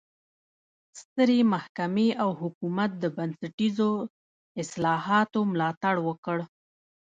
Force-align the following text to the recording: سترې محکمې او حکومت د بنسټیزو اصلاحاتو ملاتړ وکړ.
سترې 0.99 1.39
محکمې 1.53 2.09
او 2.23 2.29
حکومت 2.41 2.91
د 2.97 3.03
بنسټیزو 3.15 3.91
اصلاحاتو 4.61 5.39
ملاتړ 5.51 5.95
وکړ. 6.07 6.37